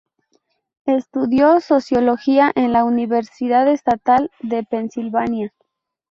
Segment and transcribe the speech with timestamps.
[0.87, 5.53] Estudió Sociología en la Universidad Estatal de Pensilvania.